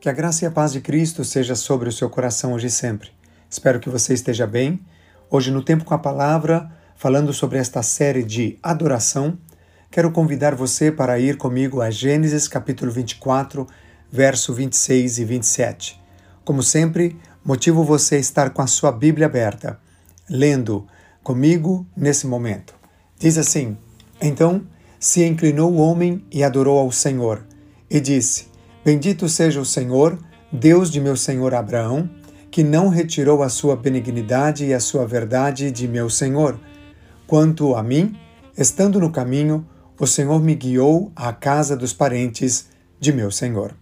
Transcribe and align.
Que 0.00 0.08
a 0.08 0.12
graça 0.12 0.46
e 0.46 0.48
a 0.48 0.50
paz 0.50 0.72
de 0.72 0.80
Cristo 0.80 1.22
seja 1.22 1.54
sobre 1.54 1.86
o 1.86 1.92
seu 1.92 2.08
coração 2.08 2.54
hoje 2.54 2.68
e 2.68 2.70
sempre. 2.70 3.10
Espero 3.50 3.78
que 3.78 3.90
você 3.90 4.14
esteja 4.14 4.46
bem. 4.46 4.80
Hoje, 5.28 5.50
no 5.50 5.62
Tempo 5.62 5.84
com 5.84 5.92
a 5.92 5.98
Palavra, 5.98 6.72
falando 6.96 7.34
sobre 7.34 7.58
esta 7.58 7.82
série 7.82 8.24
de 8.24 8.58
adoração, 8.62 9.36
quero 9.90 10.10
convidar 10.10 10.54
você 10.54 10.90
para 10.90 11.20
ir 11.20 11.36
comigo 11.36 11.82
a 11.82 11.90
Gênesis 11.90 12.48
capítulo 12.48 12.90
24, 12.90 13.66
verso 14.10 14.54
26 14.54 15.18
e 15.18 15.24
27. 15.26 16.02
Como 16.46 16.62
sempre, 16.62 17.20
motivo 17.44 17.84
você 17.84 18.14
a 18.14 18.20
estar 18.20 18.48
com 18.54 18.62
a 18.62 18.66
sua 18.66 18.90
Bíblia 18.90 19.26
aberta, 19.26 19.78
lendo 20.30 20.86
comigo 21.22 21.86
nesse 21.94 22.26
momento. 22.26 22.74
Diz 23.18 23.36
assim: 23.36 23.76
Então 24.18 24.62
se 24.98 25.22
inclinou 25.26 25.70
o 25.70 25.76
homem 25.76 26.24
e 26.32 26.42
adorou 26.42 26.78
ao 26.78 26.90
Senhor, 26.90 27.44
e 27.90 28.00
disse: 28.00 28.49
Bendito 28.84 29.28
seja 29.28 29.60
o 29.60 29.64
Senhor, 29.64 30.18
Deus 30.50 30.90
de 30.90 31.00
meu 31.00 31.14
senhor 31.14 31.54
Abraão, 31.54 32.08
que 32.50 32.64
não 32.64 32.88
retirou 32.88 33.42
a 33.42 33.48
sua 33.50 33.76
benignidade 33.76 34.64
e 34.64 34.72
a 34.72 34.80
sua 34.80 35.06
verdade 35.06 35.70
de 35.70 35.86
meu 35.86 36.08
senhor. 36.08 36.58
Quanto 37.26 37.76
a 37.76 37.82
mim, 37.82 38.16
estando 38.56 38.98
no 38.98 39.10
caminho, 39.10 39.66
o 39.98 40.06
Senhor 40.06 40.40
me 40.42 40.54
guiou 40.54 41.12
à 41.14 41.30
casa 41.32 41.76
dos 41.76 41.92
parentes 41.92 42.68
de 42.98 43.12
meu 43.12 43.30
senhor. 43.30 43.74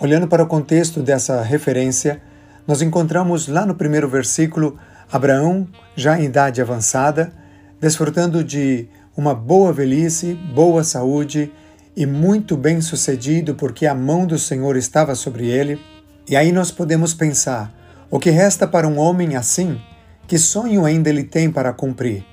Olhando 0.00 0.28
para 0.28 0.44
o 0.44 0.46
contexto 0.46 1.02
dessa 1.02 1.42
referência, 1.42 2.22
nós 2.66 2.80
encontramos 2.80 3.48
lá 3.48 3.66
no 3.66 3.74
primeiro 3.74 4.08
versículo 4.08 4.78
Abraão, 5.10 5.68
já 5.96 6.18
em 6.18 6.24
idade 6.24 6.62
avançada, 6.62 7.32
desfrutando 7.80 8.42
de 8.42 8.88
uma 9.16 9.34
boa 9.34 9.72
velhice, 9.72 10.34
boa 10.54 10.84
saúde 10.84 11.52
e 11.96 12.06
muito 12.06 12.56
bem 12.56 12.80
sucedido, 12.80 13.54
porque 13.54 13.86
a 13.86 13.94
mão 13.94 14.26
do 14.26 14.38
Senhor 14.38 14.76
estava 14.76 15.14
sobre 15.14 15.46
ele. 15.46 15.80
E 16.28 16.36
aí 16.36 16.52
nós 16.52 16.70
podemos 16.70 17.14
pensar: 17.14 17.72
o 18.10 18.18
que 18.18 18.30
resta 18.30 18.66
para 18.66 18.88
um 18.88 18.98
homem 18.98 19.36
assim? 19.36 19.80
Que 20.26 20.38
sonho 20.38 20.84
ainda 20.84 21.08
ele 21.08 21.24
tem 21.24 21.50
para 21.50 21.72
cumprir? 21.72 22.24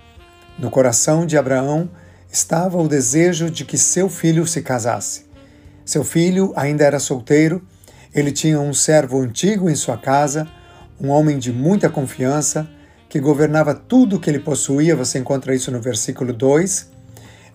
No 0.58 0.69
coração 0.69 1.25
de 1.25 1.38
Abraão 1.38 1.89
estava 2.31 2.81
o 2.81 2.88
desejo 2.88 3.50
de 3.50 3.66
que 3.66 3.77
seu 3.77 4.09
filho 4.09 4.45
se 4.47 4.61
casasse. 4.61 5.25
Seu 5.83 6.03
filho 6.03 6.53
ainda 6.55 6.83
era 6.85 7.00
solteiro, 7.00 7.61
ele 8.13 8.31
tinha 8.31 8.59
um 8.59 8.73
servo 8.73 9.19
antigo 9.19 9.69
em 9.69 9.75
sua 9.75 9.97
casa, 9.97 10.47
um 11.00 11.09
homem 11.09 11.38
de 11.38 11.52
muita 11.52 11.89
confiança, 11.89 12.69
que 13.09 13.19
governava 13.19 13.73
tudo 13.73 14.19
que 14.19 14.30
ele 14.30 14.39
possuía, 14.39 14.95
você 14.95 15.19
encontra 15.19 15.53
isso 15.53 15.69
no 15.72 15.81
versículo 15.81 16.31
2. 16.31 16.89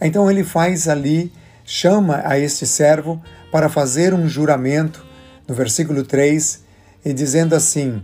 Então 0.00 0.30
ele 0.30 0.45
faz 0.45 0.86
ali 0.89 1.33
chama 1.67 2.22
a 2.25 2.39
este 2.39 2.64
servo 2.64 3.20
para 3.50 3.69
fazer 3.69 4.14
um 4.14 4.28
juramento, 4.28 5.05
no 5.47 5.55
versículo 5.55 6.05
3, 6.05 6.64
e 7.05 7.12
dizendo 7.12 7.55
assim: 7.55 8.00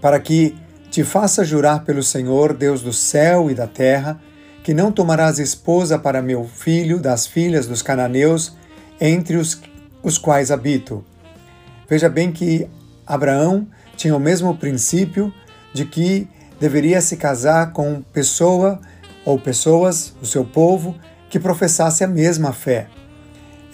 Para 0.00 0.18
que 0.18 0.56
te 0.90 1.04
faça 1.04 1.44
jurar 1.44 1.84
pelo 1.84 2.02
Senhor, 2.02 2.52
Deus 2.52 2.82
do 2.82 2.92
céu 2.92 3.50
e 3.50 3.54
da 3.54 3.66
terra, 3.66 4.20
que 4.64 4.74
não 4.74 4.90
tomarás 4.90 5.38
esposa 5.38 5.96
para 5.98 6.20
meu 6.20 6.44
filho 6.44 6.98
das 6.98 7.26
filhas 7.26 7.66
dos 7.66 7.82
cananeus, 7.82 8.56
entre 9.00 9.36
os, 9.36 9.60
os 10.02 10.18
quais 10.18 10.50
habito. 10.50 11.04
Veja 11.88 12.08
bem 12.08 12.32
que 12.32 12.68
Abraão 13.06 13.66
tinha 13.96 14.16
o 14.16 14.20
mesmo 14.20 14.56
princípio 14.56 15.32
de 15.72 15.84
que 15.84 16.26
deveria 16.58 17.00
se 17.00 17.16
casar 17.16 17.72
com 17.72 18.02
pessoa 18.12 18.80
ou 19.24 19.38
pessoas, 19.38 20.14
o 20.20 20.26
seu 20.26 20.44
povo, 20.44 20.96
que 21.28 21.38
professasse 21.38 22.04
a 22.04 22.08
mesma 22.08 22.52
fé. 22.52 22.88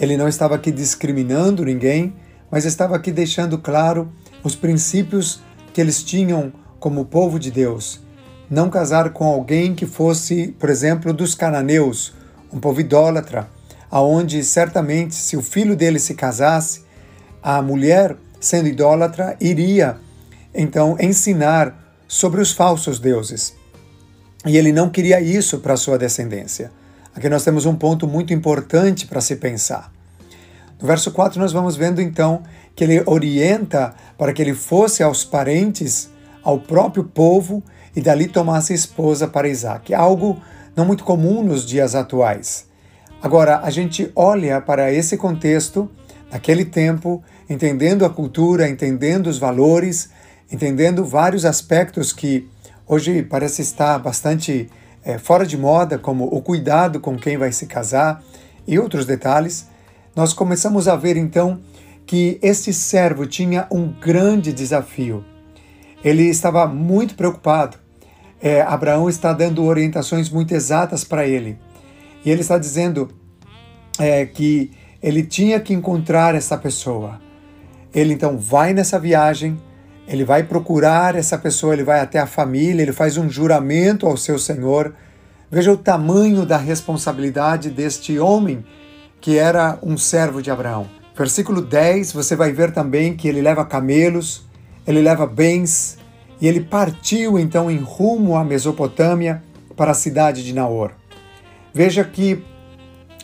Ele 0.00 0.17
não 0.17 0.28
estava 0.28 0.55
aqui 0.55 0.70
discriminando 0.70 1.64
ninguém, 1.64 2.14
mas 2.50 2.64
estava 2.64 2.97
aqui 2.97 3.12
deixando 3.12 3.59
claro 3.59 4.12
os 4.42 4.55
princípios 4.55 5.41
que 5.72 5.81
eles 5.81 6.03
tinham 6.03 6.53
como 6.78 7.05
povo 7.05 7.39
de 7.39 7.50
Deus. 7.50 8.00
Não 8.50 8.69
casar 8.69 9.11
com 9.11 9.25
alguém 9.25 9.75
que 9.75 9.87
fosse, 9.87 10.49
por 10.59 10.69
exemplo, 10.69 11.12
dos 11.12 11.34
cananeus, 11.34 12.12
um 12.53 12.59
povo 12.59 12.81
idólatra, 12.81 13.49
aonde 13.91 14.43
certamente 14.43 15.15
se 15.15 15.37
o 15.37 15.43
filho 15.43 15.77
dele 15.77 15.98
se 15.98 16.15
casasse, 16.15 16.84
a 17.43 17.62
mulher, 17.62 18.16
sendo 18.41 18.69
idólatra, 18.69 19.37
iria 19.41 19.97
então 20.54 20.97
ensinar 21.00 21.97
sobre 22.06 22.41
os 22.41 22.53
falsos 22.53 22.98
deuses. 22.98 23.54
E 24.44 24.56
ele 24.56 24.72
não 24.72 24.91
queria 24.91 25.21
isso 25.21 25.59
para 25.59 25.77
sua 25.77 25.97
descendência. 25.97 26.71
Aqui 27.15 27.28
nós 27.28 27.45
temos 27.45 27.67
um 27.67 27.75
ponto 27.75 28.06
muito 28.06 28.33
importante 28.33 29.06
para 29.06 29.21
se 29.21 29.37
pensar. 29.37 29.93
No 30.81 30.87
verso 30.87 31.11
4, 31.12 31.39
nós 31.39 31.53
vamos 31.53 31.77
vendo 31.77 32.00
então 32.00 32.43
que 32.75 32.83
ele 32.83 33.03
orienta 33.06 33.95
para 34.17 34.33
que 34.33 34.41
ele 34.41 34.55
fosse 34.55 35.03
aos 35.03 35.25
parentes, 35.25 36.11
ao 36.43 36.59
próprio 36.59 37.05
povo, 37.05 37.62
e 37.95 38.01
dali 38.01 38.27
tomasse 38.27 38.72
esposa 38.72 39.28
para 39.28 39.49
Isaac. 39.49 39.93
Algo 39.93 40.41
não 40.75 40.84
muito 40.84 41.05
comum 41.05 41.43
nos 41.43 41.67
dias 41.67 41.95
atuais. 41.95 42.67
Agora, 43.22 43.61
a 43.61 43.71
gente 43.71 44.11
olha 44.17 44.61
para 44.61 44.93
esse 44.93 45.17
contexto, 45.17 45.89
naquele 46.31 46.65
tempo, 46.65 47.22
entendendo 47.49 48.05
a 48.05 48.11
cultura, 48.11 48.69
entendendo 48.69 49.27
os 49.27 49.39
valores, 49.39 50.11
entendendo 50.51 51.05
vários 51.05 51.45
aspectos 51.45 52.12
que 52.12 52.49
hoje 52.87 53.22
parece 53.22 53.62
estar 53.62 53.99
bastante 53.99 54.69
é, 55.05 55.19
fora 55.19 55.47
de 55.47 55.57
moda, 55.57 55.99
como 55.99 56.25
o 56.25 56.41
cuidado 56.41 57.01
com 57.01 57.17
quem 57.17 57.37
vai 57.37 57.53
se 57.53 57.67
casar 57.67 58.23
e 58.67 58.79
outros 58.79 59.05
detalhes, 59.05 59.69
nós 60.15 60.33
começamos 60.33 60.87
a 60.89 60.97
ver 60.97 61.17
então 61.17 61.61
que 62.07 62.39
este 62.43 62.73
servo 62.73 63.27
tinha 63.27 63.67
um 63.71 63.89
grande 63.89 64.53
desafio. 64.53 65.25
Ele 66.05 66.25
estava 66.25 66.67
muito 66.67 67.15
preocupado. 67.15 67.79
É, 68.41 68.61
Abraão 68.61 69.09
está 69.09 69.33
dando 69.33 69.65
orientações 69.65 70.29
muito 70.29 70.53
exatas 70.53 71.05
para 71.05 71.27
ele. 71.27 71.59
E 72.25 72.31
ele 72.31 72.41
está 72.41 72.59
dizendo 72.59 73.09
é, 73.99 74.27
que 74.27 74.73
ele 75.03 75.23
tinha 75.23 75.61
que 75.61 75.73
encontrar 75.73 76.34
essa 76.34 76.57
pessoa. 76.59 77.21
Ele 77.95 78.15
então 78.15 78.37
vai 78.39 78.73
nessa 78.73 78.99
viagem, 78.99 79.61
ele 80.07 80.25
vai 80.25 80.43
procurar 80.43 81.15
essa 81.15 81.39
pessoa, 81.39 81.73
ele 81.73 81.85
vai 81.85 82.01
até 82.01 82.19
a 82.19 82.27
família, 82.27 82.83
ele 82.83 82.93
faz 82.93 83.17
um 83.17 83.29
juramento 83.29 84.07
ao 84.07 84.17
seu 84.17 84.39
Senhor. 84.39 84.95
Veja 85.51 85.73
o 85.73 85.77
tamanho 85.77 86.45
da 86.45 86.57
responsabilidade 86.57 87.71
deste 87.71 88.19
homem 88.19 88.65
que 89.21 89.39
era 89.39 89.79
um 89.83 89.97
servo 89.97 90.43
de 90.43 90.51
Abraão. 90.51 90.87
Versículo 91.17 91.63
10, 91.63 92.13
você 92.13 92.35
vai 92.35 92.53
ver 92.53 92.73
também 92.73 93.15
que 93.15 93.29
ele 93.29 93.41
leva 93.41 93.65
camelos, 93.65 94.45
ele 94.85 95.01
leva 95.01 95.27
bens, 95.27 95.97
e 96.41 96.49
ele 96.49 96.61
partiu 96.61 97.39
então 97.39 97.71
em 97.71 97.79
rumo 97.79 98.34
à 98.34 98.43
Mesopotâmia 98.43 99.41
para 99.77 99.93
a 99.93 99.95
cidade 99.95 100.43
de 100.43 100.53
Naor. 100.53 100.91
Veja 101.73 102.03
que 102.03 102.43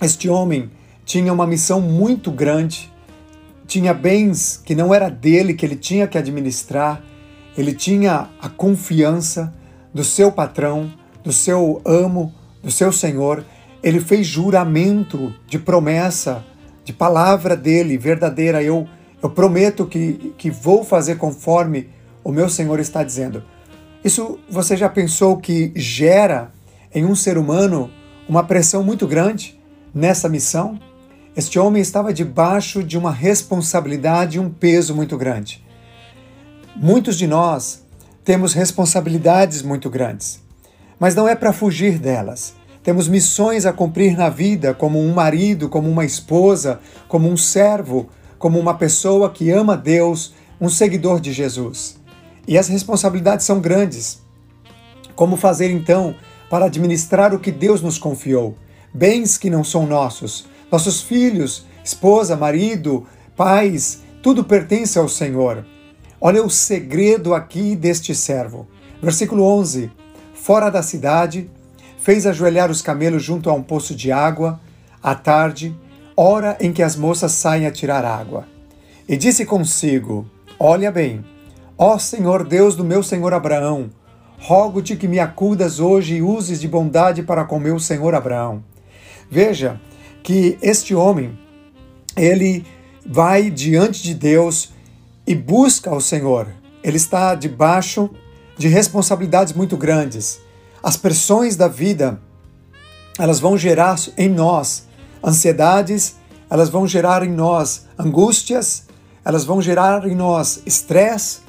este 0.01 0.29
homem 0.29 0.71
tinha 1.05 1.33
uma 1.33 1.47
missão 1.47 1.81
muito 1.81 2.31
grande 2.31 2.93
tinha 3.69 3.93
bens 3.93 4.61
que 4.65 4.75
não 4.75 4.95
era 4.95 5.11
dele, 5.11 5.53
que 5.53 5.65
ele 5.65 5.77
tinha 5.77 6.09
que 6.09 6.17
administrar, 6.17 7.05
ele 7.57 7.75
tinha 7.75 8.31
a 8.41 8.49
confiança 8.49 9.55
do 9.93 10.03
seu 10.03 10.33
patrão, 10.33 10.91
do 11.23 11.33
seu 11.33 11.83
amo, 11.85 12.35
do 12.63 12.71
seu 12.71 12.91
senhor. 12.91 13.45
Ele 13.83 14.01
fez 14.01 14.27
juramento 14.27 15.35
de 15.47 15.59
promessa, 15.59 16.45
de 16.83 16.95
palavra 16.95 17.55
dele, 17.55 17.99
verdadeira. 17.99 18.63
Eu, 18.63 18.89
eu 19.23 19.29
prometo 19.29 19.85
que, 19.85 20.33
que 20.39 20.51
vou 20.51 20.83
fazer 20.83 21.17
conforme 21.17 21.91
o 22.25 22.33
meu 22.33 22.49
senhor 22.49 22.81
está 22.81 23.05
dizendo. 23.05 23.45
Isso 24.03 24.39
você 24.49 24.79
já 24.79 24.89
pensou 24.89 25.37
que 25.37 25.73
gera 25.77 26.51
em 26.95 27.05
um 27.05 27.15
ser 27.15 27.37
humano 27.37 27.91
uma 28.27 28.43
pressão 28.45 28.83
muito 28.83 29.07
grande 29.07 29.61
nessa 29.93 30.27
missão? 30.27 30.79
Este 31.39 31.57
homem 31.57 31.81
estava 31.81 32.13
debaixo 32.13 32.83
de 32.83 32.99
uma 32.99 33.13
responsabilidade 33.13 34.39
e 34.39 34.41
um 34.41 34.51
peso 34.51 34.93
muito 34.93 35.17
grande. 35.17 35.65
Muitos 36.75 37.17
de 37.17 37.29
nós 37.29 37.85
temos 38.25 38.55
responsabilidades 38.55 39.63
muito 39.63 39.89
grandes, 39.89 40.41
mas 40.99 41.15
não 41.15 41.29
é 41.29 41.37
para 41.37 41.53
fugir 41.53 41.97
delas. 41.97 42.55
Temos 42.83 43.07
missões 43.07 43.67
a 43.67 43.73
cumprir 43.73 44.17
na 44.17 44.29
vida, 44.29 44.75
como 44.75 45.01
um 45.01 45.15
marido, 45.15 45.69
como 45.69 45.89
uma 45.89 46.05
esposa, 46.05 46.81
como 47.07 47.31
um 47.31 47.37
servo, 47.37 48.09
como 48.37 48.59
uma 48.59 48.75
pessoa 48.75 49.31
que 49.31 49.49
ama 49.49 49.77
Deus, 49.77 50.35
um 50.61 50.69
seguidor 50.69 51.21
de 51.21 51.33
Jesus. 51.33 52.01
E 52.49 52.59
as 52.59 52.67
responsabilidades 52.67 53.47
são 53.47 53.61
grandes. 53.61 54.19
Como 55.15 55.37
fazer 55.37 55.71
então 55.71 56.17
para 56.51 56.65
administrar 56.65 57.33
o 57.33 57.39
que 57.39 57.53
Deus 57.53 57.81
nos 57.81 57.97
confiou? 57.97 58.57
Bens 58.93 59.39
que 59.39 59.49
não 59.49 59.63
são 59.63 59.87
nossos, 59.87 60.49
nossos 60.71 61.01
filhos, 61.01 61.67
esposa, 61.85 62.37
marido, 62.37 63.07
pais, 63.37 64.03
tudo 64.23 64.45
pertence 64.45 64.99
ao 64.99 65.09
Senhor. 65.09 65.65
Olha 66.21 66.45
o 66.45 66.51
segredo 66.51 67.35
aqui 67.35 67.77
deste 67.77 68.15
servo. 68.15 68.67
Versículo 69.03 69.45
11: 69.45 69.91
Fora 70.35 70.71
da 70.71 70.83
cidade, 70.83 71.49
fez 71.99 72.27
ajoelhar 72.27 72.71
os 72.71 72.83
camelos 72.83 73.23
junto 73.23 73.49
a 73.49 73.53
um 73.55 73.63
poço 73.63 73.95
de 73.95 74.11
água, 74.11 74.61
à 75.03 75.15
tarde, 75.15 75.75
hora 76.17 76.57
em 76.61 76.73
que 76.73 76.83
as 76.83 76.97
moças 76.97 77.33
saem 77.33 77.67
a 77.67 77.71
tirar 77.71 78.05
água. 78.05 78.47
e 79.09 79.17
disse 79.17 79.47
consigo: 79.47 80.27
Olha 80.59 80.91
bem, 80.91 81.25
ó 81.77 81.99
Senhor 81.99 82.45
Deus 82.45 82.75
do 82.75 82.85
meu 82.85 83.03
senhor 83.03 83.33
Abraão, 83.33 83.89
rogo-te 84.39 84.97
que 84.97 85.07
me 85.07 85.19
acudas 85.19 85.81
hoje 85.81 86.17
e 86.17 86.23
uses 86.23 86.61
de 86.61 86.67
bondade 86.67 87.23
para 87.23 87.45
com 87.45 87.59
meu 87.59 87.79
senhor 87.79 88.15
Abraão. 88.15 88.63
Veja 89.31 89.81
que 90.23 90.59
este 90.61 90.95
homem, 90.95 91.39
ele 92.17 92.65
vai 93.07 93.51
diante 93.51 94.03
de 94.03 94.15
Deus 94.15 94.71
e 95.27 95.35
busca 95.35 95.95
o 95.95 96.01
Senhor. 96.01 96.49
Ele 96.83 96.97
está 96.97 97.35
debaixo 97.35 98.11
de 98.57 98.69
responsabilidades 98.69 99.53
muito 99.53 99.77
grandes. 99.77 100.41
As 100.83 100.97
pressões 100.97 101.57
da 101.57 101.69
vida, 101.69 102.21
elas 103.19 103.41
vão 103.41 103.57
gerar 103.57 103.99
em 104.17 104.29
nós 104.29 104.87
ansiedades, 105.25 106.17
elas 106.51 106.69
vão 106.69 106.87
gerar 106.87 107.23
em 107.23 107.31
nós 107.31 107.87
angústias, 107.99 108.87
elas 109.25 109.45
vão 109.45 109.61
gerar 109.61 110.07
em 110.07 110.15
nós 110.15 110.63
estresse, 110.65 111.41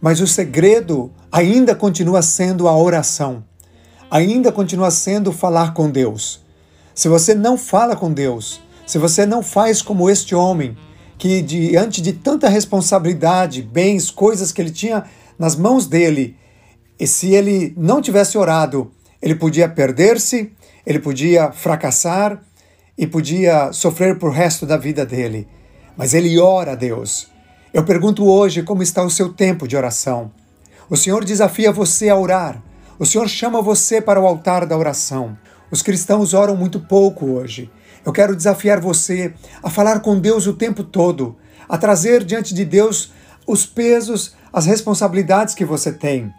mas 0.00 0.20
o 0.20 0.26
segredo 0.26 1.10
ainda 1.32 1.74
continua 1.74 2.22
sendo 2.22 2.68
a 2.68 2.76
oração. 2.76 3.44
Ainda 4.10 4.52
continua 4.52 4.90
sendo 4.90 5.32
falar 5.32 5.74
com 5.74 5.90
Deus. 5.90 6.43
Se 6.94 7.08
você 7.08 7.34
não 7.34 7.58
fala 7.58 7.96
com 7.96 8.12
Deus, 8.12 8.60
se 8.86 8.98
você 8.98 9.26
não 9.26 9.42
faz 9.42 9.82
como 9.82 10.08
este 10.08 10.34
homem, 10.34 10.76
que 11.18 11.42
diante 11.42 12.00
de 12.00 12.12
tanta 12.12 12.48
responsabilidade, 12.48 13.62
bens, 13.62 14.10
coisas 14.10 14.52
que 14.52 14.62
ele 14.62 14.70
tinha 14.70 15.04
nas 15.38 15.56
mãos 15.56 15.86
dele, 15.86 16.36
e 16.98 17.06
se 17.06 17.34
ele 17.34 17.74
não 17.76 18.00
tivesse 18.00 18.38
orado, 18.38 18.92
ele 19.20 19.34
podia 19.34 19.68
perder-se, 19.68 20.52
ele 20.86 21.00
podia 21.00 21.50
fracassar 21.50 22.40
e 22.96 23.06
podia 23.06 23.72
sofrer 23.72 24.18
por 24.18 24.30
resto 24.30 24.64
da 24.64 24.76
vida 24.76 25.04
dele. 25.04 25.48
Mas 25.96 26.14
ele 26.14 26.38
ora 26.38 26.72
a 26.72 26.76
Deus. 26.76 27.28
Eu 27.72 27.84
pergunto 27.84 28.24
hoje 28.24 28.62
como 28.62 28.84
está 28.84 29.02
o 29.02 29.10
seu 29.10 29.32
tempo 29.32 29.66
de 29.66 29.76
oração. 29.76 30.30
O 30.88 30.96
Senhor 30.96 31.24
desafia 31.24 31.72
você 31.72 32.08
a 32.08 32.16
orar. 32.16 32.62
O 32.98 33.06
Senhor 33.06 33.28
chama 33.28 33.60
você 33.60 34.00
para 34.00 34.20
o 34.20 34.26
altar 34.26 34.64
da 34.64 34.78
oração. 34.78 35.36
Os 35.74 35.82
cristãos 35.82 36.34
oram 36.34 36.56
muito 36.56 36.78
pouco 36.78 37.26
hoje. 37.26 37.68
Eu 38.06 38.12
quero 38.12 38.36
desafiar 38.36 38.80
você 38.80 39.34
a 39.60 39.68
falar 39.68 39.98
com 39.98 40.20
Deus 40.20 40.46
o 40.46 40.52
tempo 40.52 40.84
todo, 40.84 41.34
a 41.68 41.76
trazer 41.76 42.22
diante 42.22 42.54
de 42.54 42.64
Deus 42.64 43.10
os 43.44 43.66
pesos, 43.66 44.36
as 44.52 44.66
responsabilidades 44.66 45.52
que 45.52 45.64
você 45.64 45.92
tem. 45.92 46.32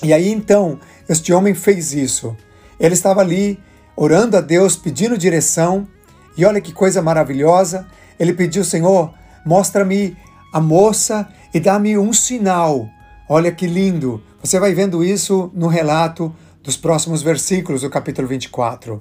E 0.00 0.12
aí 0.12 0.30
então, 0.30 0.78
este 1.08 1.32
homem 1.32 1.54
fez 1.54 1.92
isso. 1.92 2.36
Ele 2.78 2.94
estava 2.94 3.20
ali 3.20 3.58
orando 3.96 4.36
a 4.36 4.40
Deus, 4.40 4.76
pedindo 4.76 5.18
direção, 5.18 5.88
e 6.36 6.44
olha 6.44 6.60
que 6.60 6.72
coisa 6.72 7.02
maravilhosa. 7.02 7.84
Ele 8.16 8.32
pediu, 8.32 8.62
Senhor, 8.62 9.12
mostra-me 9.44 10.16
a 10.54 10.60
moça 10.60 11.28
e 11.52 11.58
dá-me 11.58 11.98
um 11.98 12.12
sinal. 12.12 12.88
Olha 13.28 13.50
que 13.50 13.66
lindo. 13.66 14.22
Você 14.40 14.60
vai 14.60 14.72
vendo 14.72 15.02
isso 15.02 15.50
no 15.52 15.66
relato 15.66 16.32
dos 16.62 16.76
próximos 16.76 17.22
versículos 17.22 17.82
do 17.82 17.90
capítulo 17.90 18.28
24. 18.28 18.98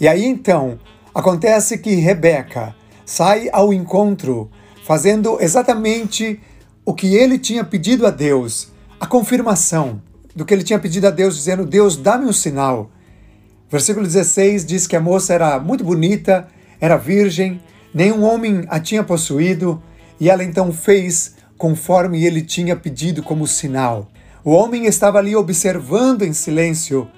E 0.00 0.06
aí 0.06 0.24
então, 0.24 0.78
acontece 1.14 1.78
que 1.78 1.94
Rebeca 1.94 2.74
sai 3.04 3.48
ao 3.52 3.72
encontro, 3.72 4.50
fazendo 4.84 5.38
exatamente 5.40 6.40
o 6.84 6.92
que 6.92 7.14
ele 7.14 7.38
tinha 7.38 7.64
pedido 7.64 8.06
a 8.06 8.10
Deus, 8.10 8.68
a 9.00 9.06
confirmação 9.06 10.02
do 10.34 10.44
que 10.44 10.52
ele 10.52 10.64
tinha 10.64 10.78
pedido 10.78 11.06
a 11.06 11.10
Deus, 11.10 11.36
dizendo: 11.36 11.64
Deus, 11.64 11.96
dá-me 11.96 12.26
um 12.26 12.32
sinal. 12.32 12.90
Versículo 13.70 14.06
16 14.06 14.64
diz 14.64 14.86
que 14.86 14.96
a 14.96 15.00
moça 15.00 15.32
era 15.32 15.58
muito 15.58 15.82
bonita, 15.84 16.48
era 16.80 16.96
virgem, 16.96 17.60
nenhum 17.92 18.22
homem 18.22 18.64
a 18.68 18.78
tinha 18.78 19.02
possuído, 19.02 19.82
e 20.20 20.28
ela 20.28 20.44
então 20.44 20.72
fez 20.72 21.36
conforme 21.56 22.24
ele 22.24 22.42
tinha 22.42 22.76
pedido 22.76 23.22
como 23.22 23.46
sinal. 23.46 24.10
O 24.44 24.50
homem 24.50 24.84
estava 24.84 25.16
ali 25.16 25.34
observando 25.34 26.20
em 26.20 26.34
silêncio. 26.34 27.08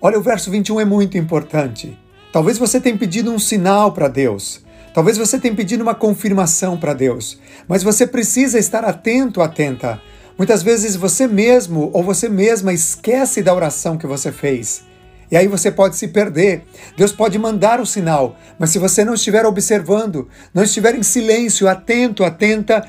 Olha, 0.00 0.16
o 0.20 0.22
verso 0.22 0.52
21 0.52 0.78
é 0.78 0.84
muito 0.84 1.18
importante. 1.18 1.98
Talvez 2.32 2.58
você 2.58 2.80
tenha 2.80 2.96
pedido 2.96 3.32
um 3.32 3.40
sinal 3.40 3.90
para 3.90 4.06
Deus. 4.06 4.64
Talvez 4.94 5.18
você 5.18 5.36
tenha 5.36 5.52
pedido 5.52 5.82
uma 5.82 5.96
confirmação 5.96 6.76
para 6.78 6.94
Deus. 6.94 7.40
Mas 7.66 7.82
você 7.82 8.06
precisa 8.06 8.56
estar 8.56 8.84
atento, 8.84 9.42
atenta. 9.42 10.00
Muitas 10.38 10.62
vezes 10.62 10.94
você 10.94 11.26
mesmo 11.26 11.90
ou 11.92 12.04
você 12.04 12.28
mesma 12.28 12.72
esquece 12.72 13.42
da 13.42 13.52
oração 13.52 13.98
que 13.98 14.06
você 14.06 14.30
fez. 14.30 14.84
E 15.28 15.36
aí 15.36 15.48
você 15.48 15.72
pode 15.72 15.96
se 15.96 16.06
perder. 16.06 16.62
Deus 16.96 17.10
pode 17.10 17.36
mandar 17.36 17.80
o 17.80 17.86
sinal, 17.86 18.36
mas 18.60 18.70
se 18.70 18.78
você 18.78 19.04
não 19.04 19.14
estiver 19.14 19.44
observando, 19.44 20.28
não 20.54 20.62
estiver 20.62 20.94
em 20.94 21.02
silêncio, 21.02 21.66
atento, 21.66 22.22
atenta, 22.22 22.88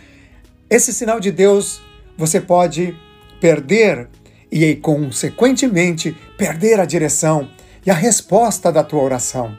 esse 0.69 0.93
sinal 0.93 1.19
de 1.19 1.31
Deus 1.31 1.81
você 2.15 2.39
pode 2.39 2.95
perder 3.39 4.09
e, 4.51 4.75
consequentemente, 4.75 6.15
perder 6.37 6.79
a 6.79 6.85
direção 6.85 7.49
e 7.85 7.91
a 7.91 7.93
resposta 7.93 8.71
da 8.71 8.83
tua 8.83 9.01
oração. 9.01 9.57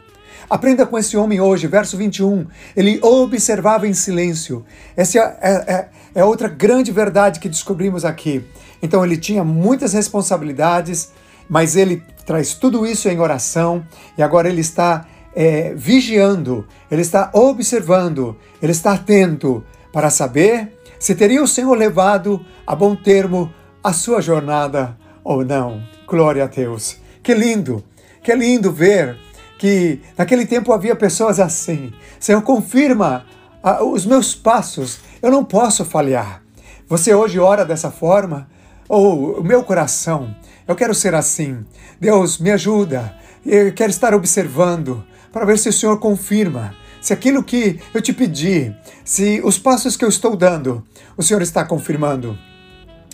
Aprenda 0.48 0.86
com 0.86 0.98
esse 0.98 1.16
homem 1.16 1.40
hoje, 1.40 1.66
verso 1.66 1.96
21. 1.96 2.46
Ele 2.74 2.98
observava 3.02 3.86
em 3.86 3.92
silêncio. 3.92 4.64
Essa 4.96 5.18
é, 5.18 5.22
é, 5.22 5.74
é, 5.74 5.88
é 6.14 6.24
outra 6.24 6.48
grande 6.48 6.90
verdade 6.90 7.38
que 7.38 7.48
descobrimos 7.48 8.04
aqui. 8.04 8.44
Então, 8.82 9.04
ele 9.04 9.18
tinha 9.18 9.44
muitas 9.44 9.92
responsabilidades, 9.92 11.10
mas 11.48 11.76
ele 11.76 12.02
traz 12.24 12.54
tudo 12.54 12.86
isso 12.86 13.08
em 13.08 13.20
oração 13.20 13.84
e 14.16 14.22
agora 14.22 14.48
ele 14.48 14.60
está 14.60 15.06
é, 15.34 15.74
vigiando, 15.74 16.66
ele 16.90 17.02
está 17.02 17.30
observando, 17.34 18.36
ele 18.62 18.72
está 18.72 18.92
atento 18.92 19.64
para 19.92 20.10
saber 20.10 20.78
se 20.98 21.14
teria 21.14 21.42
o 21.42 21.46
Senhor 21.46 21.76
levado 21.76 22.44
a 22.66 22.74
bom 22.74 22.96
termo 22.96 23.52
a 23.88 23.92
sua 23.94 24.20
jornada 24.20 24.94
ou 25.24 25.42
não. 25.42 25.82
Glória 26.06 26.44
a 26.44 26.46
Deus. 26.46 26.98
Que 27.22 27.32
lindo, 27.32 27.82
que 28.22 28.34
lindo 28.34 28.70
ver 28.70 29.16
que 29.58 30.00
naquele 30.16 30.44
tempo 30.44 30.74
havia 30.74 30.94
pessoas 30.94 31.40
assim. 31.40 31.90
Senhor, 32.20 32.42
confirma 32.42 33.24
ah, 33.62 33.82
os 33.82 34.04
meus 34.04 34.34
passos, 34.34 34.98
eu 35.22 35.30
não 35.30 35.42
posso 35.42 35.86
falhar. 35.86 36.42
Você 36.86 37.14
hoje 37.14 37.38
ora 37.38 37.64
dessa 37.64 37.90
forma? 37.90 38.46
Ou 38.90 39.36
oh, 39.36 39.40
o 39.40 39.44
meu 39.44 39.62
coração, 39.62 40.36
eu 40.66 40.76
quero 40.76 40.94
ser 40.94 41.14
assim. 41.14 41.64
Deus, 41.98 42.38
me 42.38 42.50
ajuda. 42.50 43.14
Eu 43.44 43.72
quero 43.72 43.90
estar 43.90 44.12
observando 44.12 45.02
para 45.32 45.46
ver 45.46 45.58
se 45.58 45.70
o 45.70 45.72
Senhor 45.72 45.98
confirma. 45.98 46.74
Se 47.00 47.14
aquilo 47.14 47.42
que 47.42 47.80
eu 47.94 48.02
te 48.02 48.12
pedi, 48.12 48.74
se 49.02 49.40
os 49.42 49.58
passos 49.58 49.96
que 49.96 50.04
eu 50.04 50.10
estou 50.10 50.36
dando, 50.36 50.84
o 51.16 51.22
Senhor 51.22 51.40
está 51.40 51.64
confirmando. 51.64 52.38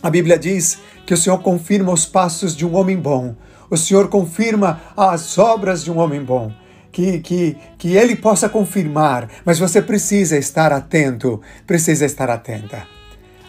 A 0.04 0.10
Bíblia 0.10 0.38
diz 0.38 0.80
que 1.06 1.14
o 1.14 1.16
Senhor 1.16 1.38
confirma 1.38 1.90
os 1.90 2.04
passos 2.04 2.54
de 2.54 2.66
um 2.66 2.76
homem 2.76 2.94
bom. 2.94 3.34
O 3.70 3.76
Senhor 3.78 4.10
confirma 4.10 4.82
as 4.94 5.38
obras 5.38 5.82
de 5.82 5.90
um 5.90 5.96
homem 5.96 6.22
bom. 6.22 6.52
Que, 6.92 7.20
que, 7.20 7.56
que 7.78 7.96
ele 7.96 8.14
possa 8.14 8.46
confirmar, 8.46 9.30
mas 9.46 9.58
você 9.58 9.80
precisa 9.80 10.36
estar 10.36 10.74
atento, 10.74 11.40
precisa 11.66 12.04
estar 12.04 12.28
atenta. 12.28 12.86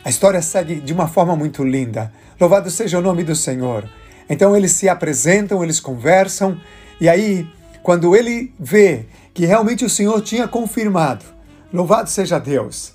A 0.02 0.10
história 0.10 0.42
segue 0.42 0.76
de 0.76 0.94
uma 0.94 1.10
forma 1.10 1.36
muito 1.36 1.62
linda. 1.62 2.10
Louvado 2.40 2.72
seja 2.72 3.00
o 3.00 3.02
nome 3.02 3.26
do 3.26 3.36
Senhor. 3.36 3.84
Então 4.30 4.56
eles 4.56 4.72
se 4.72 4.88
apresentam, 4.88 5.62
eles 5.62 5.82
conversam, 5.82 6.58
e 7.02 7.10
aí, 7.10 7.46
quando 7.84 8.16
ele 8.16 8.54
vê 8.58 9.08
que 9.34 9.46
realmente 9.46 9.84
o 9.84 9.90
Senhor 9.90 10.22
tinha 10.22 10.48
confirmado, 10.48 11.26
louvado 11.74 12.10
seja 12.10 12.40
Deus, 12.40 12.94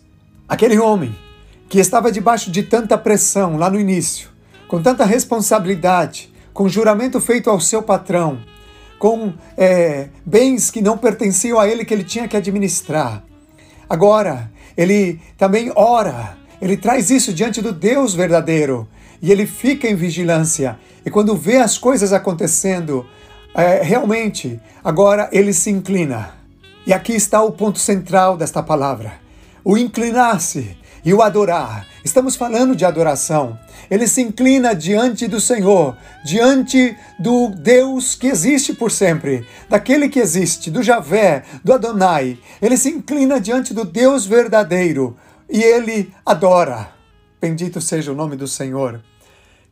aquele 0.49 0.79
homem 0.79 1.15
que 1.71 1.79
estava 1.79 2.11
debaixo 2.11 2.51
de 2.51 2.65
tanta 2.65 2.99
pressão 2.99 3.57
lá 3.57 3.71
no 3.71 3.79
início, 3.79 4.29
com 4.67 4.83
tanta 4.83 5.05
responsabilidade, 5.05 6.29
com 6.53 6.69
juramento 6.69 7.21
feito 7.21 7.49
ao 7.49 7.61
seu 7.61 7.81
patrão, 7.81 8.41
com 8.99 9.33
é, 9.57 10.09
bens 10.27 10.69
que 10.69 10.83
não 10.83 10.99
pertenciam 10.99 11.61
a 11.61 11.69
ele 11.69 11.85
que 11.85 11.95
ele 11.95 12.03
tinha 12.03 12.27
que 12.27 12.37
administrar. 12.37 13.23
Agora, 13.89 14.51
ele 14.77 15.21
também 15.39 15.71
ora, 15.77 16.37
ele 16.61 16.77
traz 16.77 17.09
isso 17.09 17.33
diante 17.33 17.63
do 17.63 17.73
Deus 17.73 18.15
verdadeiro 18.15 18.89
e 19.23 19.31
ele 19.31 19.47
fica 19.47 19.89
em 19.89 19.95
vigilância. 19.95 20.77
E 21.07 21.11
quando 21.11 21.37
vê 21.37 21.59
as 21.59 21.79
coisas 21.79 22.13
acontecendo, 22.13 23.07
é, 23.55 23.81
realmente, 23.81 24.61
agora 24.83 25.29
ele 25.31 25.53
se 25.53 25.71
inclina. 25.71 26.35
E 26.85 26.93
aqui 26.93 27.13
está 27.13 27.41
o 27.45 27.53
ponto 27.53 27.79
central 27.79 28.37
desta 28.37 28.61
palavra: 28.61 29.20
o 29.65 29.77
inclinar-se 29.77 30.77
e 31.05 31.13
o 31.15 31.23
adorar. 31.23 31.87
Estamos 32.05 32.37
falando 32.37 32.75
de 32.75 32.85
adoração. 32.85 33.59
Ele 33.91 34.07
se 34.07 34.23
inclina 34.23 34.75
diante 34.75 35.27
do 35.27 35.41
Senhor, 35.41 35.97
diante 36.25 36.97
do 37.19 37.49
Deus 37.49 38.15
que 38.15 38.29
existe 38.29 38.73
por 38.73 38.91
sempre, 38.91 39.47
daquele 39.69 40.09
que 40.09 40.21
existe, 40.21 40.71
do 40.71 40.83
Javé, 40.83 41.43
do 41.65 41.73
Adonai. 41.73 42.39
Ele 42.61 42.77
se 42.77 42.89
inclina 42.91 43.41
diante 43.41 43.75
do 43.75 43.85
Deus 43.85 44.25
verdadeiro 44.25 45.17
e 45.49 45.63
ele 45.63 46.13
adora. 46.25 46.93
Bendito 47.41 47.81
seja 47.81 48.13
o 48.13 48.15
nome 48.15 48.37
do 48.37 48.47
Senhor. 48.47 49.03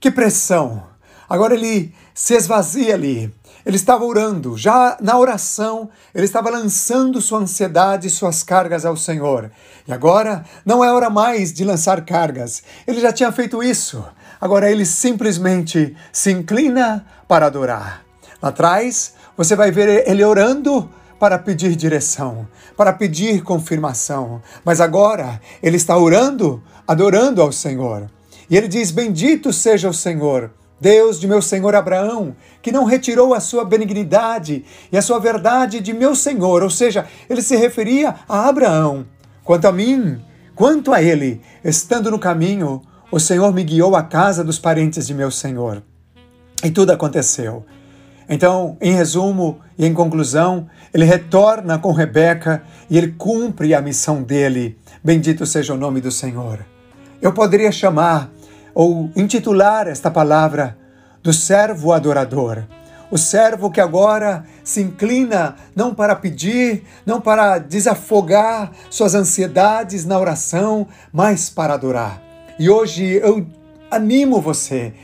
Que 0.01 0.11
pressão! 0.11 0.98
Agora 1.29 1.55
ele 1.55 1.93
se 2.15 2.35
esvazia 2.35 2.95
ali. 2.95 3.33
Ele 3.67 3.77
estava 3.77 4.05
orando, 4.05 4.57
já 4.57 4.97
na 5.01 5.19
oração, 5.19 5.91
ele 6.15 6.25
estava 6.25 6.49
lançando 6.49 7.21
sua 7.21 7.41
ansiedade 7.41 8.07
e 8.07 8.11
suas 8.11 8.43
cargas 8.43 8.87
ao 8.87 8.97
Senhor. 8.97 9.51
E 9.87 9.93
agora 9.93 10.45
não 10.65 10.83
é 10.83 10.91
hora 10.91 11.11
mais 11.11 11.53
de 11.53 11.65
lançar 11.65 12.03
cargas. 12.05 12.63
Ele 12.87 13.01
já 13.01 13.13
tinha 13.13 13.31
feito 13.31 13.63
isso. 13.63 14.03
Agora 14.41 14.71
ele 14.71 14.87
simplesmente 14.87 15.95
se 16.11 16.31
inclina 16.31 17.05
para 17.27 17.47
adorar. 17.47 18.05
Lá 18.41 18.49
atrás, 18.49 19.15
você 19.37 19.55
vai 19.55 19.71
ver 19.71 20.09
ele 20.09 20.25
orando 20.25 20.89
para 21.19 21.39
pedir 21.39 21.75
direção, 21.75 22.49
para 22.77 22.93
pedir 22.93 23.43
confirmação. 23.43 24.41
Mas 24.65 24.81
agora 24.81 25.41
ele 25.63 25.77
está 25.77 25.97
orando, 25.97 26.63
adorando 26.87 27.43
ao 27.43 27.53
Senhor. 27.53 28.09
E 28.49 28.57
ele 28.57 28.69
diz: 28.69 28.91
Bendito 28.91 29.53
seja 29.53 29.91
o 29.91 29.95
Senhor, 29.95 30.51
Deus 30.81 31.19
de 31.19 31.27
meu 31.27 31.43
senhor 31.43 31.75
Abraão, 31.75 32.37
que 32.63 32.71
não 32.71 32.85
retirou 32.85 33.35
a 33.35 33.41
sua 33.41 33.65
benignidade 33.65 34.65
e 34.93 34.97
a 34.97 35.03
sua 35.03 35.19
verdade 35.19 35.81
de 35.81 35.93
meu 35.93 36.15
senhor. 36.15 36.63
Ou 36.63 36.71
seja, 36.71 37.07
ele 37.29 37.43
se 37.43 37.57
referia 37.57 38.15
a 38.29 38.49
Abraão. 38.49 39.07
Quanto 39.43 39.67
a 39.67 39.73
mim, 39.73 40.21
quanto 40.55 40.93
a 40.93 41.03
ele, 41.03 41.41
estando 41.65 42.11
no 42.11 42.19
caminho, 42.19 42.83
o 43.11 43.19
Senhor 43.19 43.53
me 43.55 43.65
guiou 43.65 43.97
à 43.97 44.03
casa 44.03 44.45
dos 44.45 44.59
parentes 44.59 45.07
de 45.07 45.15
meu 45.15 45.31
senhor. 45.31 45.83
E 46.63 46.71
tudo 46.71 46.93
aconteceu. 46.93 47.65
Então, 48.29 48.77
em 48.81 48.93
resumo 48.93 49.59
e 49.79 49.87
em 49.87 49.95
conclusão, 49.95 50.69
ele 50.93 51.05
retorna 51.05 51.79
com 51.79 51.93
Rebeca 51.93 52.63
e 52.91 52.99
ele 52.99 53.13
cumpre 53.13 53.75
a 53.75 53.81
missão 53.81 54.23
dele. 54.23 54.77
Bendito 55.03 55.47
seja 55.47 55.73
o 55.73 55.79
nome 55.79 56.03
do 56.03 56.11
Senhor. 56.11 56.67
Eu 57.23 57.33
poderia 57.33 57.73
chamar 57.73 58.31
ou 58.79 59.11
intitular 59.17 59.89
esta 59.89 60.09
palavra 60.09 60.79
do 61.21 61.33
servo 61.33 61.93
adorador. 61.93 62.63
O 63.11 63.19
servo 63.19 63.73
que 63.73 63.81
agora 63.81 64.45
se 64.63 64.81
inclina 64.81 65.57
não 65.75 65.93
para 65.93 66.15
pedir, 66.15 66.85
não 67.05 67.21
para 67.21 67.59
desafogar 67.59 68.71
suas 68.89 69.17
ansiedades 69.17 70.05
na 70.05 70.17
oração, 70.17 70.87
mas 71.13 71.51
para 71.51 71.75
adorar. 71.75 72.23
E 72.57 72.71
hoje 72.71 73.05
eu 73.15 73.45
animo 73.91 74.41
você, 74.41 74.95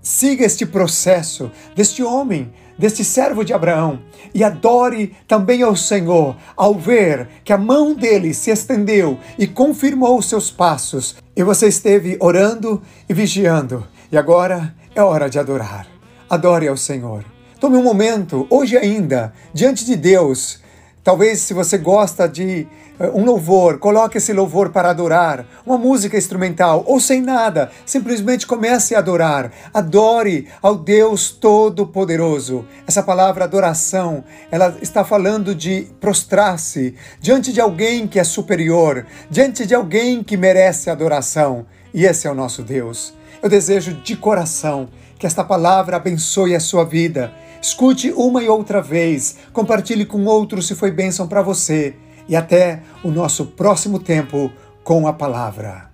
siga 0.00 0.44
este 0.44 0.64
processo 0.64 1.50
deste 1.74 2.04
homem 2.04 2.52
deste 2.78 3.04
servo 3.04 3.44
de 3.44 3.52
Abraão 3.52 4.00
e 4.34 4.44
adore 4.44 5.14
também 5.26 5.62
ao 5.62 5.74
Senhor 5.76 6.36
ao 6.56 6.74
ver 6.74 7.28
que 7.44 7.52
a 7.52 7.58
mão 7.58 7.94
dele 7.94 8.34
se 8.34 8.50
estendeu 8.50 9.18
e 9.38 9.46
confirmou 9.46 10.18
os 10.18 10.28
seus 10.28 10.50
passos 10.50 11.16
e 11.34 11.42
você 11.42 11.68
esteve 11.68 12.16
orando 12.20 12.82
e 13.08 13.14
vigiando 13.14 13.86
e 14.10 14.16
agora 14.16 14.74
é 14.94 15.02
hora 15.02 15.28
de 15.28 15.38
adorar. 15.38 15.86
Adore 16.28 16.68
ao 16.68 16.76
Senhor. 16.76 17.24
Tome 17.60 17.76
um 17.76 17.82
momento, 17.82 18.46
hoje 18.50 18.76
ainda, 18.76 19.32
diante 19.52 19.84
de 19.84 19.96
Deus, 19.96 20.60
Talvez, 21.06 21.38
se 21.38 21.54
você 21.54 21.78
gosta 21.78 22.28
de 22.28 22.66
uh, 22.98 23.16
um 23.16 23.24
louvor, 23.24 23.78
coloque 23.78 24.18
esse 24.18 24.32
louvor 24.32 24.70
para 24.70 24.90
adorar, 24.90 25.46
uma 25.64 25.78
música 25.78 26.18
instrumental 26.18 26.82
ou 26.84 26.98
sem 26.98 27.22
nada, 27.22 27.70
simplesmente 27.86 28.44
comece 28.44 28.92
a 28.92 28.98
adorar. 28.98 29.52
Adore 29.72 30.48
ao 30.60 30.74
Deus 30.74 31.30
Todo-Poderoso. 31.30 32.66
Essa 32.88 33.04
palavra 33.04 33.44
adoração, 33.44 34.24
ela 34.50 34.76
está 34.82 35.04
falando 35.04 35.54
de 35.54 35.86
prostrar-se 36.00 36.96
diante 37.20 37.52
de 37.52 37.60
alguém 37.60 38.08
que 38.08 38.18
é 38.18 38.24
superior, 38.24 39.06
diante 39.30 39.64
de 39.64 39.76
alguém 39.76 40.24
que 40.24 40.36
merece 40.36 40.90
adoração. 40.90 41.66
E 41.94 42.04
esse 42.04 42.26
é 42.26 42.30
o 42.32 42.34
nosso 42.34 42.64
Deus. 42.64 43.14
Eu 43.40 43.48
desejo 43.48 43.92
de 43.92 44.16
coração 44.16 44.88
que 45.20 45.26
esta 45.26 45.44
palavra 45.44 45.98
abençoe 45.98 46.56
a 46.56 46.58
sua 46.58 46.84
vida. 46.84 47.32
Escute 47.66 48.12
uma 48.12 48.44
e 48.44 48.48
outra 48.48 48.80
vez, 48.80 49.38
compartilhe 49.52 50.06
com 50.06 50.24
outros 50.24 50.68
se 50.68 50.76
foi 50.76 50.92
bênção 50.92 51.26
para 51.26 51.42
você. 51.42 51.96
E 52.28 52.36
até 52.36 52.80
o 53.02 53.10
nosso 53.10 53.44
próximo 53.44 53.98
tempo 53.98 54.52
com 54.84 55.08
a 55.08 55.12
palavra. 55.12 55.85